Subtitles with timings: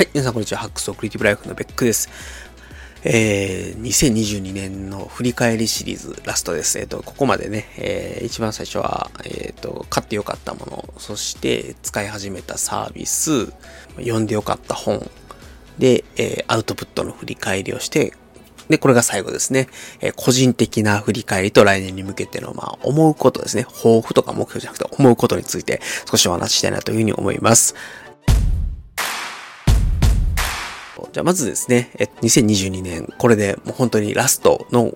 [0.00, 0.60] はい、皆さんこんにちは。
[0.60, 2.08] ハックスオクリエイティブライフのベックです。
[3.04, 6.78] えー、2022年の振り返りシリーズラストです。
[6.78, 13.52] えっ、ー、と、ここまでね、えー、一番最初は、えっ、ー、と、買ってよかったもの、そして使い始めたサービス、
[13.96, 15.06] 読んでよかった本、
[15.76, 18.14] で、えー、アウトプットの振り返りをして、
[18.70, 19.68] で、これが最後ですね。
[20.00, 23.64] えー、個人的な振り返りと来年に向けての、まあ、思うことですね。
[23.64, 27.74] 抱負とか目標じゃなくて、思うことについて少しお話ししたいなというふうに思います。
[31.12, 34.92] じゃあまずですね、え2022年、これでもう本当にラストの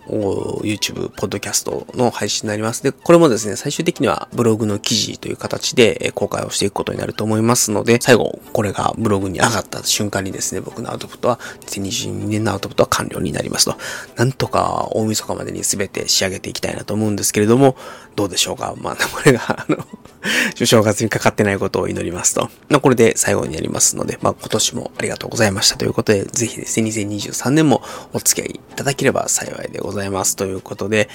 [0.63, 2.85] YouTube、ポッドキャストの配信になります。
[2.85, 13.77] で、これもですね、最終的にはブログの記事という形で公開をしていくことになると思いますので、最後、これがブログに上がった瞬間にですね、僕のアウトプットは、2022年のアウトプットは完了になりますと。
[14.15, 17.77] なんとか大晦日までに全て仕上げていきたいなと思うんですけれども、
[18.15, 18.75] どうでしょうか？
[18.77, 19.85] まあ、これが、あの、
[20.57, 22.49] 正月にかかってないことを祈りますと。
[22.69, 30.37] まあ、これで最後になりますので、まあ、今年もありがとうございましたということで、ぜひですね、2023年もお付き合いいただければ幸いでございます。
[30.37, 31.09] ということで、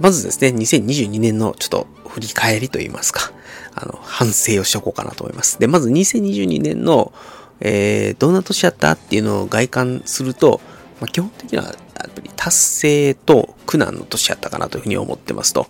[0.00, 3.32] まずですね、2022年のちょっと振り返りといいますか、
[3.74, 5.58] あの、反省をしとこうかなと思います。
[5.58, 7.12] で、まず2022年の、
[7.60, 10.60] えー、どんな年やったっていうのを外観すると、
[11.00, 11.74] まあ、基本的には
[12.46, 15.66] 達成と苦難の年やったかなというふうに思ってますと。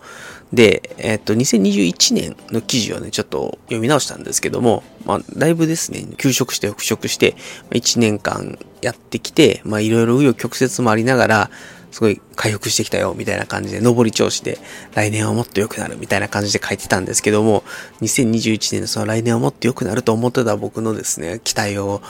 [0.52, 7.34] で、えっと、2021年の記事をね、ちょっと読み直したんですけども、まあ、だいぶですね、休職して復職して、
[7.70, 11.50] 1年間やってきて、まあ、いろいろ紆余曲折もありながら、
[11.92, 14.58] すごい回復してきたよ、みたいな感じで、上り調子で、
[14.94, 17.64] 来年はもっと良くなる、みたいな感じで書いてたんですけども、
[18.02, 22.02] 2021年のその来年はもっと良くなると思ってた僕のですね、期待を、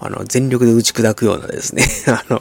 [0.00, 2.40] あの、全力で打ち砕くようなですね、 あの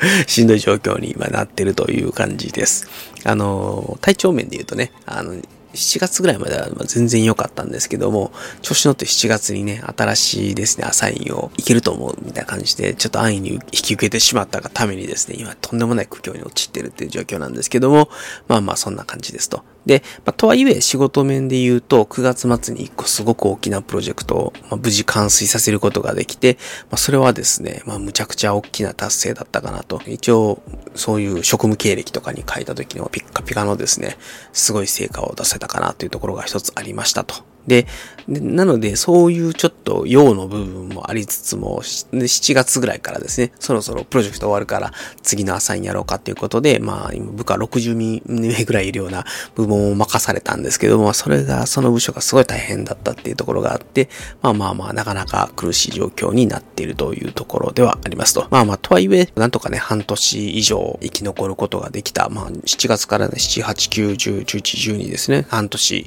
[0.26, 2.88] しんどい状況に今なってるという感じです。
[3.24, 5.34] あの、体調面で言うとね、あの、
[5.74, 18.08] 7月ぐらいまでは全然良かったんですけども、調子乗って7月にね、新しいですね、アサインをいけると思うみたいな感じで、ちょっと安易に引き受けてしまったがためにですね、今とんでもない苦境に陥ってるっていう状況なんですけども、
[18.48, 19.62] まあまあそんな感じですと。
[19.86, 26.58] で、まあ、とはいえ仕事面で言うと、9月末に1個すごく大きなプロジェクトを、まあ、無事完遂させることができて、
[26.90, 30.00] まあ、それはですね、まあ、むちゃくちゃ大きな達成だったかなと。
[30.06, 30.62] 一応、
[30.94, 34.16] そういう職務経歴とかに書いた時のピッカピカのですね、
[34.52, 37.49] すごい成果を出せたかなというところが一つありましたと。
[37.66, 37.86] で、
[38.28, 54.08] なので、そういうちょっと用の部分もありつつも、7月ぐらいからですね、そろそろプロジェクト終わるから、次のアサインやろうかっていうことで、まあ、今部下60名ぐらいいるような部門を任されたんですけども、それが、その部署がすごい大変だったっていうところがあって、
[54.42, 58.46] まあまあまあ、なかなか苦しい状況になっているというところではありますと。
[58.50, 62.28] まあまあ、とはいえ、なんとかね、半年以上生き残ることができた。
[62.28, 66.06] まあ、7月からね、7、8、9、10、11、12ですね、半年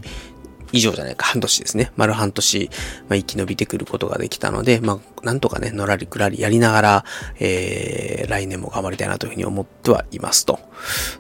[0.74, 1.92] 以上じゃないか、半年ですね。
[1.96, 2.70] 丸半年、
[3.08, 7.06] まあ、生き延びてくることができたので、まあ、なんとかね、のらりくらりやりながら、
[7.40, 10.60] えー、来年も頑張りたいなというふうに思ってはいますと。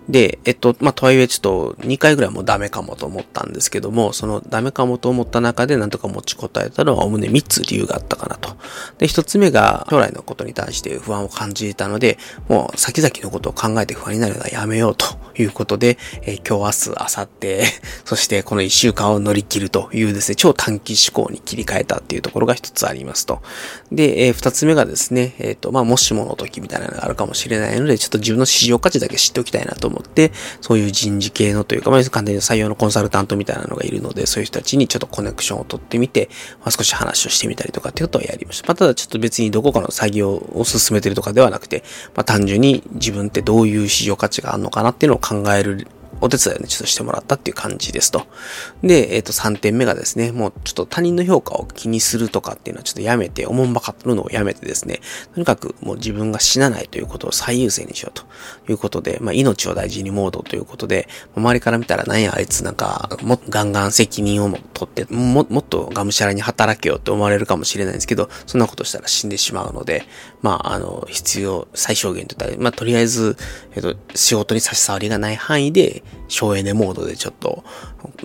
[0.09, 8.58] で、えっと、まあ、とはいえちょっと2回ぐらいもうダメかもと思ったんですけども、そのダメかもと思った中でなんとか持ちこたえたのはおむね3つ理由があったかなと。
[8.97, 12.18] で、1つ目が将来のことに対して不安を感じたので、
[12.50, 15.06] もう先々のことを考えて不安になるのはやめようと
[15.38, 23.41] いうことで、えー、今日、明日、明後日、 そしてこの1週間を乗り切るというですね、超短期思考に切り替えたっていうところが一つありますと。
[23.91, 36.29] で、えー、二つ目がですね、えっ、ー、と、まあ、もしもの時みたいなのがあるかもしれないので、ちょっと自分の市場価値だけ知っておきたいなと思って、そういう人事系のというか、まあ、完全に採用のコンサルタントみたいなのがいるので、そういう人たちにちょっとコネクションを取ってみて、
[36.59, 38.67] まあ、少し話をしてみたりとかっていうことをやりました。
[38.67, 41.83] まあ、ただちょっと別にどこかの作業を進めてるとかではなくて、
[42.15, 45.88] まあ、単純に自分ってどういう市場価値があるのかなっていうのを考える
[46.22, 48.25] お手伝いをね、ちょっとしてもらったっていう感じですと。
[48.81, 55.01] で、えっ、ー、と、3点目がですね、もうちょっと他人の評価を気にするとかっていうのはちょっとやめて、おもんばかるのをやめてですね、
[55.33, 58.24] とにかくもう自分が死なないということを最優先にしようと
[58.71, 70.06] いうことで、まあ、命を大事にモードということで、周りから見たらなんやあいつなんか、もっとガンガン責任をも取って、も、もっとがむしゃらに働けよって思われるかもしれないんですけど、そんなことしたら死んでしまうので、
[70.44, 73.38] まあ、あの、必要最小限といったら、まあ、とりあえず、
[73.75, 77.63] えっ、と、仕事に差し障りがない範囲で、省エネモードでちょっと、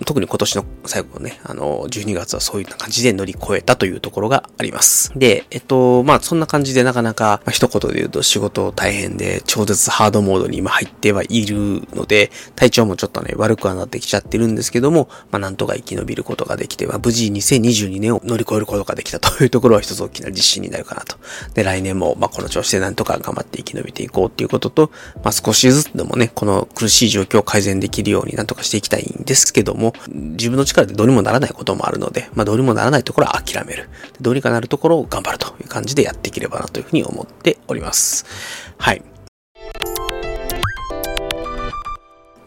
[0.05, 5.11] 特に今年の最後のね、あの、12月はそういった感じで乗り越えたというところがあります。
[5.15, 21.17] で、えっと、まあ、そんな感じでなかなか、まあ、一言で言うと仕事大変で、超絶ハードモードに今入ってはいるので、体調もちょっとね、悪くはなってきちゃってるんですけども、まあ、なんとか生き延びることができて、まあ、無事2022年を乗り越えることができたというところは一つ大きな自信になるかなと。
[21.53, 24.91] で、来年も、まあ、この調子でなんとか頑張って生き延びていこうっていうことと、
[25.23, 33.89] まあ、少しずつでもね、この苦しい状況を改善できるようになんとかしていきたいんですけども、自分の力でどうにもならないこともあるので、まあどうにもならないところは諦める。
[34.21, 38.25] どうにかなるところを頑張るという感じでやっていければなというふうに思っております。
[38.77, 39.03] はい。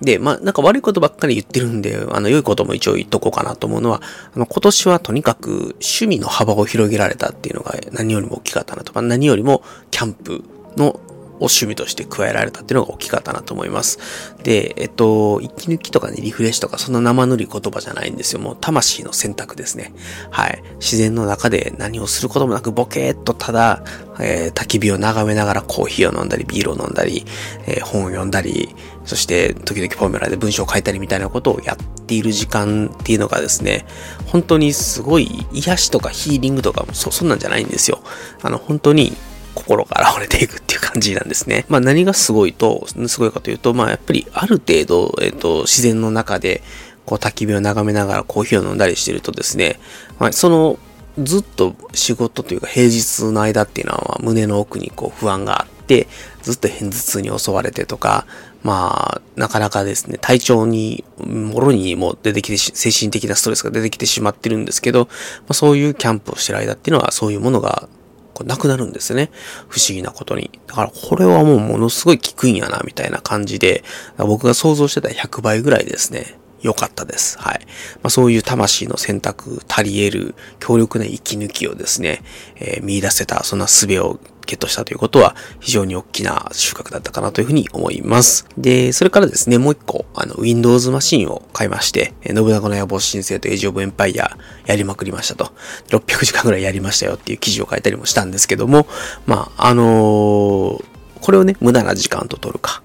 [0.03, 4.03] で、まあ、なんか悪いことばっかり言ってるんで、あの、良いことも一応言っとこうかなと思うのは、
[4.35, 8.93] あの、今年はとにかく趣味の幅を広げられたっていうのが何よりも大きかったなと。
[8.94, 9.62] まあ、何よりも
[9.93, 10.44] キャンプ
[10.77, 11.00] の
[11.43, 13.99] 趣味として加えられたっていうのが大きかったなと思います。
[14.43, 18.41] で、えっと、息抜きとかね、リフレッシュとか、そんな生塗り言葉じゃないんですよ。
[18.41, 19.93] もう魂の選択ですね。
[20.31, 20.62] はい。
[20.81, 23.83] 自然の中で何をすることもなく、ボケーっとただ、
[24.21, 27.25] えー、焚き火を眺めながらコーヒーを飲んだり、ビールを飲んだり、
[27.67, 28.75] えー、本を読んだり、
[29.05, 33.85] そして時々フォーミュラで文章を書いたりみたいなことをやっている時間っていうのがですね、
[34.27, 38.00] 本当にすごい癒しとかヒーリングとかもそ、そんなんじゃないんですよ。
[38.43, 39.17] あの、本当に
[39.55, 41.65] 心が現れていくっていう感じなんですね。
[41.69, 46.63] まあ何がすごいと、すごいかというと、まあやっぱりある程度、えっ、ー、と、自然の中で、
[47.05, 49.81] こう焚き火を眺めながらコーヒーを飲んだりしてるとですね、
[50.19, 50.79] まあその、
[51.19, 56.09] ずっと仕事というか平日の間っていうのは胸の奥にこう不安があって、
[56.43, 58.27] ずっと偏頭痛に襲われてとか、
[58.63, 65.11] まあ、なかなかですね、体調に、もろにも出てきて、精神的なストレスが出てきてしまってるんですけど、ま
[65.49, 67.89] あ、そういうキャンプをしてる間っていうのは、そういうものが
[68.34, 69.31] こうなくなるんですね。
[69.69, 70.50] 不思議なことに。
[70.67, 73.84] だからこれはもうものすごい効くんやな、みたいな感じで、
[74.19, 76.38] 僕が想像してた100倍ぐらいですね。
[76.62, 77.38] 良かったです。
[77.38, 77.61] はい。
[77.96, 82.23] まあ、そういう魂の選択、足り得る強力な息抜きをですね、
[82.56, 88.47] えー、見出せた、そんな術をゲットしたということは非常に大きな収穫だったかなというふうに思います。
[88.59, 94.37] で、それからですね、もう一個、あの、Windows マシンを買いまして、信長の野望申請とエイジオブエンパイア
[94.67, 95.53] やりまくりましたと。
[95.89, 98.87] 600時間ぐらいやりましたよっていう記事を書いたりもしたんですけども、
[99.27, 100.85] まあ、あのー、
[101.21, 102.83] これをね、無駄な時間と取るか、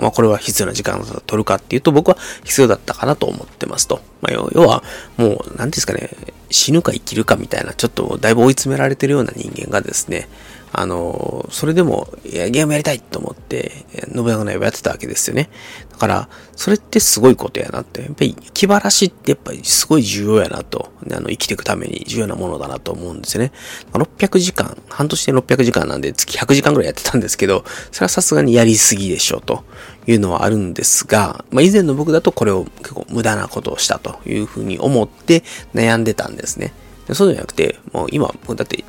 [0.00, 4.00] まあこれは必要な時間を取るかっていうと僕は必要だったかなと思ってますと。
[4.22, 4.82] まあ要は
[5.16, 6.10] もう何ですかね、
[6.50, 10.28] 死ぬか生きるかみたいなちょっとだいぶ追い詰められてるような人間がですね、
[10.72, 13.84] あの、それでも、いや、ゲームやりたいと思って、
[14.14, 15.50] 信長の刃やってたわけですよね。
[15.90, 18.02] だから、それってすごいことやなって。
[18.02, 20.92] やっぱり、気晴らしってやっぱりすごい重要やなと。
[21.10, 23.52] あの、生きていくために重要なものだなと思うんですよね。
[23.92, 29.64] 600時間、半年で600時間なんで月100時間ぐらいやってたんですけど、それはさすがにやりすぎでしょうと
[30.06, 35.42] いうのはあるんですが、まあ、以前の僕だとこれを結構無駄なことをしたというふうに思って
[35.74, 36.72] 悩んでたんですね。
[37.12, 38.84] そうじゃなくて、もう今、だって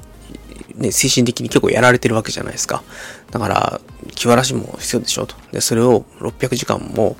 [0.75, 2.83] ね、精神的に結構やられてるわけじゃないですか。
[3.31, 3.81] だから、
[4.15, 5.35] 気晴らしも必要でしょと。
[5.51, 7.15] で、それを600時間も、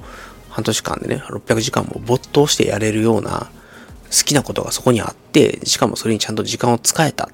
[0.49, 3.49] 半年間でね、600時間も没頭してやれるような
[4.11, 7.27] 好きなことがそこにあって、しかもそれにちゃんと時間を使えたっ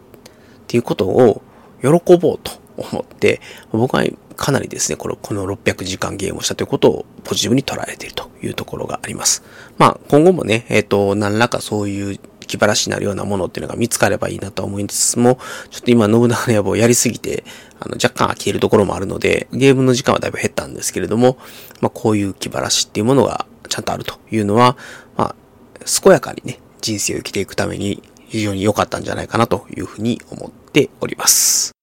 [0.68, 1.42] ていうことを
[1.81, 3.42] 喜ぼうと思って、
[3.72, 4.06] 僕は
[4.36, 9.44] かなりですね、このこの600時間ゲームをしたということをポジティブに捉えているというところがあります。
[9.78, 15.38] まあ、今後もね、えっ、ー、と、何らかそういう気晴らしになるようなものっていうのが見つかればいいなと思いつつも、
[15.70, 17.44] ちょっと今、信長の野望やりすぎて、
[17.80, 21.38] あの、若干飽きてるところもあるので、ゲームの時間はだいぶ減ったんですけれども、
[21.82, 24.78] まあ、こういう気晴らしっていうものがちゃんとあるというのは、
[25.16, 25.36] まあ、
[26.02, 31.77] 健やかにね、人生を生きていくために非常に良かったんじゃないかなというふうに思っております。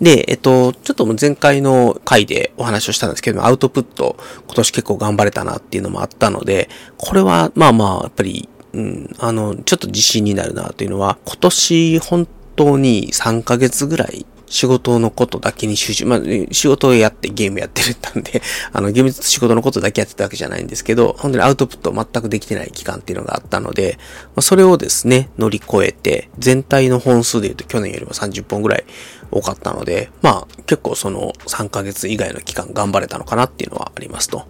[0.00, 16.20] で、えっと、ちょっと前回の回でお話をしたんですけども、アウトプット、今年結構頑張れたなっていうのもあったので、これは、まあまあ、やっぱり、うん、あの、ちょっと自信になるなというのは、今年本当に3ヶ月ぐらい仕事のことだけに集中、まあ、
[16.52, 23.98] 仕事をやってゲームやってるったんで、 あの、厳密仕事のことだけやってたわけじゃないんですけど、本当にアウトプット全くできてない期間っていうのがあったので、
[24.28, 28.84] まあ、それをですね、乗り越えて、全体の本数で言うと去年よりも30本ぐらい
[29.30, 34.46] 多かったので、まあ、結構その3ヶ月以外の期間頑張れたのかなっていうのはありますと。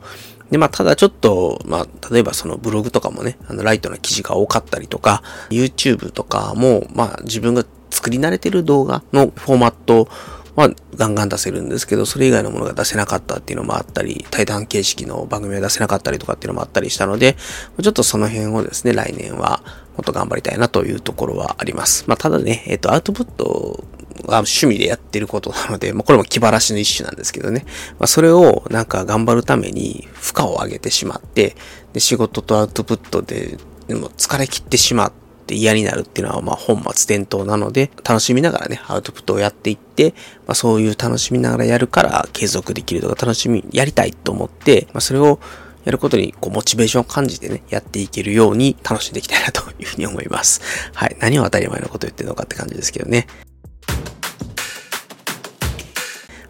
[0.50, 10.08] で、まあ、ただちょっと、まあ、例えばそのブログとかもね、あの、ライトな記事が多かったりとか、YouTube とかも、まあ、自分が作り慣れてる動画のフォーマット
[10.56, 17.36] はガンガン出せるんですけど、それ以外のものが出せなかったっていうのもあったり、対談形式の番組が出せなかったりとかっていうのもあったりしたので、
[17.82, 19.62] ちょっとその辺をですね、来年は
[19.96, 22.04] もっと頑張りたいなというところはあります。
[22.06, 23.84] まあ、ただね、えっ、と、アウトプット
[24.26, 27.64] が趣味でやってることなので、まあ、これも気晴らしの一種なんですけどね。
[27.98, 31.56] まあ、それをなんか頑張るために負荷を上げてしまって、
[31.92, 40.14] で、仕事とアウトプットで、でも疲れ切ってしまって、って嫌になるっていうのはまあ本末転倒なので、楽しみながらね、アウトプットをやっていって、
[40.46, 45.38] まあそういう楽しみながらやるから継続できるとか楽しみ、やりたいと思って、まあそれを
[45.84, 50.62] やることにこうモチベーションを感じてね、やっていけるように楽しんでいきたいなというふうに思います。
[50.94, 51.16] はい。
[51.20, 53.26] 何を当たり前のこと言ってるのかって感じですけどね。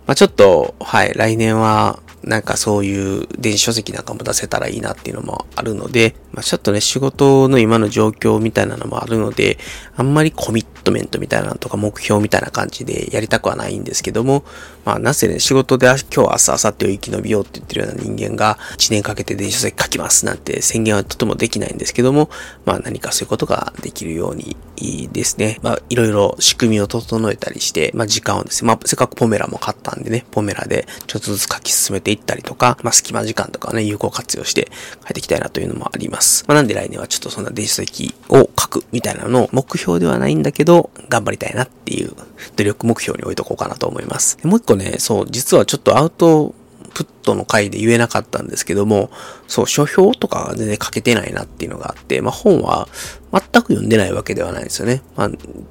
[0.06, 9.58] まあちょっと、はい、来年はなんかそういう電子書籍なんかも出せたらいいなっていうのもあるので、まあ、ちょっとね、仕事の今の状況みたいなのもあるので、
[9.96, 14.44] あんまりコミットメントみたいなのとか目標みたいな感じでやりたくはないんですけども、
[14.84, 22.30] まあ、なぜね、仕事で今日、明日、明後日を生き延びようって言ってるような人間が、1年かけて電子書籍書きますなんて宣言はとてもできないんですけども、
[22.64, 25.58] まあ、何かそういうことができるようにいいですね。
[25.62, 34.70] まあ、いろいろ仕組みを整えたりして、まあ、時間をですね、まあ、せっかくポメラも買ったんでね、ポメラでちょっとずつ書き進めていったりとか、まあ、隙間時間とかね、有効活用して
[35.02, 36.44] 書いていきたいなというのもあります。
[36.48, 42.12] まあ、なんで来年はちょっとそんな電子書籍を書くみたいなのを目標ではないんだけど、頑張りたいなっていう
[42.56, 44.38] 努力目標に置いとこうかなと思います。
[44.44, 46.54] もう一個ね、そう、実はちょっとアウト
[46.94, 49.10] プットの回で言えなかったんですけども、
[49.48, 52.88] そう、書評とか全然書けてないなっていうのがあって、まあ本は
[53.34, 55.02] 全く読んでないわけではないですよね。
[55.16, 55.30] まあ、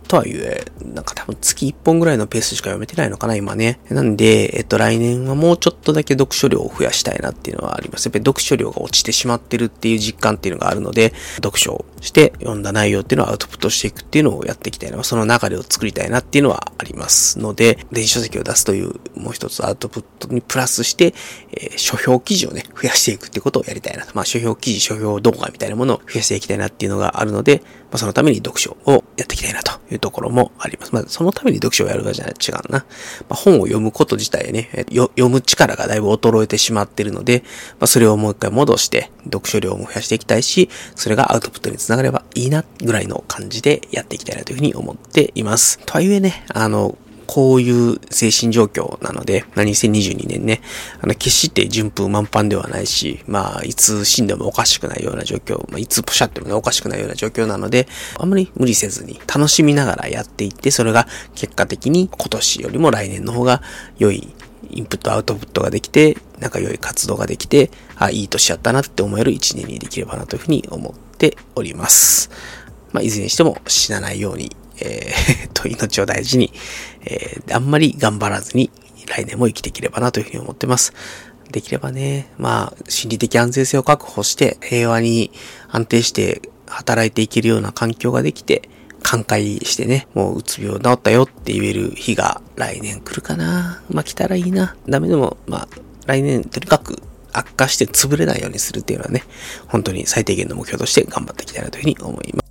[0.10, 3.80] とはいえ、なんか多分月1本ぐらいのペースしか読めてないのかな、今ね。
[3.90, 8.08] なんで、えっと来年はもうちょっとだけ読書量を増やしたいなっていうのはあります。
[8.08, 15.02] やっぱり読書量が落ちてしまってるっていう実感っていうのがあるので、読書をして読んだ内容っていうのをアウトプットしていくっていうのをやっていきたいな。
[15.04, 21.14] その流れを作りたいなっていうのはありますので、電子書籍を出すというもう一つアウトプットにプラスして、
[21.52, 24.12] えー、書評記事をね、増やしていくっていうことをやりたいなと。
[24.16, 30.94] まあ、書評記事、書評動画みたいなものを増やしていきたいなっていうのがあるので、まあ、そのために読書をやっていきたいなというところもあります。
[30.94, 32.80] まあ、そのために読書をやるかじゃない違うな。
[32.80, 32.86] ま
[33.32, 37.44] あ、本を読むこと自体ね、読む力がだいぶ衰えてしまっているので、
[37.80, 45.80] まあ、それをもう一回戻して、読書量も増やしていきたいし、それがアウトプットにつながればいいな、ぐらいの感じでやっていきたいなというふうに思っています。
[45.86, 50.62] とはいえね、あの、こういう精神状況なので、まあ、2022年ね、
[51.02, 57.88] あの、決して順風満帆ではないし、まあ、いつ死んでもおかしくないような状況、まあ、いつポシャってもね、おかしくないような状況なので、
[58.20, 63.62] あんまり無理せずに楽しみながらやっていって、それが結果的に今年よりも来年の方が
[63.98, 64.34] 良い
[64.70, 72.30] インプットアウトプットができて、なんか良い活動ができて、あ、いい年やったなって思える一年にできればなというふうに思っております。
[72.92, 76.52] まあ、いずれにしても死なないようにえー、と、命を大事に、
[77.06, 78.70] えー、あんまり頑張らずに、
[79.08, 80.94] 来年も生きていければなというふうに思ってます。
[81.52, 85.32] できればね、まあ、心理的安全性を確保して、平和に
[85.70, 88.70] 安定して働いていけるような環境ができて、
[89.04, 93.84] 寛解してね、もううつ病治ったよって言える日が来年来るかな。
[93.90, 94.76] まあ来たらいいな。
[94.88, 95.68] ダメでも、まあ
[96.08, 97.02] 来年とにかく
[97.34, 99.24] 悪化して潰れないようにするっていうのはね、
[99.68, 102.43] 本当に最低限の目標として頑張っていきたいなというふうに思います。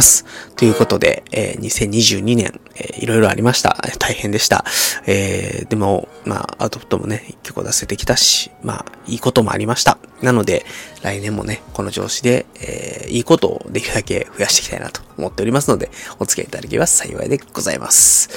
[0.00, 0.24] ます。
[0.56, 3.76] ということで、えー、2022年、えー、いろいろありました。
[3.98, 4.64] 大変でした。
[5.06, 9.98] えー、でも、まあ、アウトプットもね、結構出せてきたし、まあ、いいこともありました。
[10.22, 10.64] なので、
[11.02, 18.30] 来年もね、この調子で、えー、いいことをできるだけ増やしていきたいなと思っておりますので、お付き合いいただければ幸いでございます。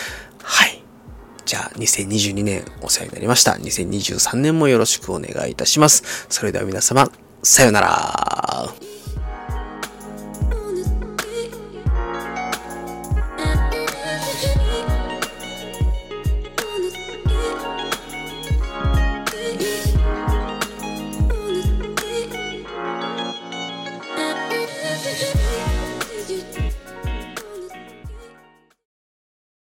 [0.44, 0.84] はい。
[1.46, 3.54] じゃあ、2022年お世話になりました。
[3.54, 6.26] 2023年もよろしくお願いいたします。
[6.30, 7.10] それでは皆様、
[7.42, 8.93] さよなら。